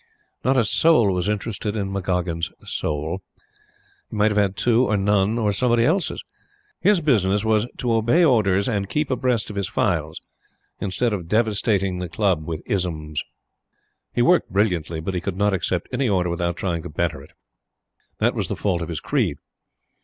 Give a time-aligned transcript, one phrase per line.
[0.43, 3.21] Not a soul was interested in McGoggin's soul.
[4.09, 6.23] He might have had two, or none, or somebody's else's.
[6.79, 10.19] His business was to obey orders and keep abreast of his files
[10.79, 13.23] instead of devastating the Club with "isms."
[14.11, 17.33] He worked brilliantly; but he could not accept any order without trying to better it.
[18.17, 19.37] That was the fault of his creed.